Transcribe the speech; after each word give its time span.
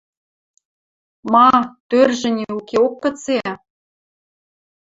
Ма, 1.31 1.49
тӧржӹ 1.89 2.27
ӹне 2.31 2.47
укеок 2.57 2.93
гыце? 3.03 3.39